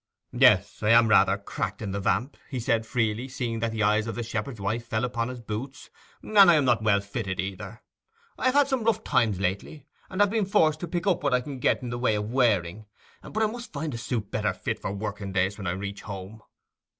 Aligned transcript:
'Yes, 0.31 0.81
I 0.81 0.89
am 0.89 1.09
rather 1.09 1.37
cracked 1.37 1.79
in 1.79 1.91
the 1.91 1.99
vamp,' 1.99 2.35
he 2.49 2.59
said 2.59 2.87
freely, 2.87 3.27
seeing 3.27 3.59
that 3.59 3.71
the 3.71 3.83
eyes 3.83 4.07
of 4.07 4.15
the 4.15 4.23
shepherd's 4.23 4.59
wife 4.59 4.83
fell 4.87 5.05
upon 5.05 5.27
his 5.29 5.41
boots, 5.41 5.91
'and 6.23 6.39
I 6.39 6.55
am 6.55 6.65
not 6.65 6.81
well 6.81 7.01
fitted 7.01 7.39
either. 7.39 7.83
I 8.35 8.45
have 8.45 8.55
had 8.55 8.67
some 8.67 8.83
rough 8.83 9.03
times 9.03 9.39
lately, 9.39 9.85
and 10.09 10.19
have 10.19 10.31
been 10.31 10.45
forced 10.47 10.79
to 10.79 10.87
pick 10.87 11.05
up 11.05 11.21
what 11.21 11.35
I 11.35 11.41
can 11.41 11.59
get 11.59 11.83
in 11.83 11.91
the 11.91 11.99
way 11.99 12.15
of 12.15 12.31
wearing, 12.33 12.87
but 13.21 13.43
I 13.43 13.45
must 13.45 13.73
find 13.73 13.93
a 13.93 13.97
suit 13.99 14.31
better 14.31 14.53
fit 14.55 14.79
for 14.79 14.91
working 14.91 15.33
days 15.33 15.59
when 15.59 15.67
I 15.67 15.71
reach 15.73 16.01
home. 16.01 16.41